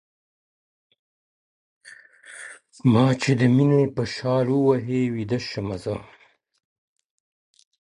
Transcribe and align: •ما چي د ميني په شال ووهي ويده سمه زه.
•ما 2.91 3.05
چي 3.21 3.31
د 3.39 3.41
ميني 3.55 3.83
په 3.95 4.03
شال 4.15 4.47
ووهي 4.51 5.01
ويده 5.13 5.39
سمه 5.51 5.77
زه. 5.83 5.95